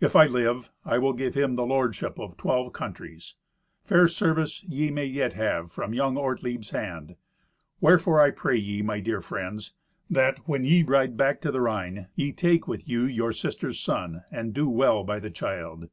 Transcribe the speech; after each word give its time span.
If 0.00 0.16
I 0.16 0.24
live, 0.24 0.70
I 0.86 0.96
will 0.96 1.12
give 1.12 1.34
him 1.34 1.54
the 1.54 1.66
lordship 1.66 2.18
of 2.18 2.38
twelve 2.38 2.72
countries. 2.72 3.34
Fair 3.84 4.08
service 4.08 4.64
ye 4.64 4.90
may 4.90 5.04
yet 5.04 5.34
have 5.34 5.70
from 5.70 5.92
young 5.92 6.16
Ortlieb's 6.16 6.70
hand. 6.70 7.14
Wherefore 7.78 8.18
I 8.18 8.30
pray 8.30 8.56
ye, 8.56 8.80
my 8.80 9.00
dear 9.00 9.20
friends, 9.20 9.74
that, 10.08 10.38
when 10.48 10.64
ye 10.64 10.82
ride 10.82 11.18
back 11.18 11.42
to 11.42 11.52
the 11.52 11.60
Rhine, 11.60 12.06
ye 12.14 12.32
take 12.32 12.66
with 12.66 12.88
you 12.88 13.04
your 13.04 13.34
sister's 13.34 13.78
son, 13.78 14.24
and 14.30 14.54
do 14.54 14.66
well 14.66 15.04
by 15.04 15.20
the 15.20 15.30
child. 15.30 15.90